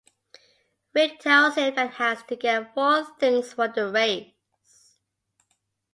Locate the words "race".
3.87-4.95